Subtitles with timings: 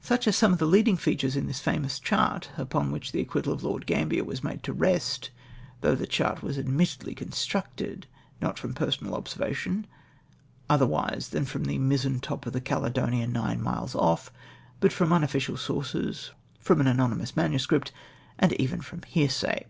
[0.00, 3.52] Such are some of the leading features of this fomous chart, upon which the acquittal
[3.52, 5.30] of Lord Gambler was made to rest,
[5.80, 8.04] though the chart was admittedly con structed—
[8.40, 9.88] not from personal observation,
[10.70, 14.30] otherwise than from the mizentop of the Caledonia^ nine miles off—
[14.80, 16.30] but from unofficial sources—
[16.60, 17.90] from an anonymous manuscript,
[18.38, 19.66] and even fr Old hearsay